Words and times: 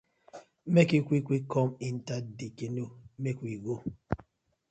Mek 0.73 0.89
yu 0.95 1.01
quick 1.07 1.25
quick 1.27 1.45
kom 1.53 1.69
enter 1.87 2.19
dey 2.37 2.51
canoe 2.57 2.93
mek 3.23 3.37
we 3.43 3.51
go. 3.65 3.75